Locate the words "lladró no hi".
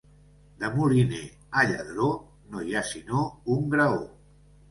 1.71-2.75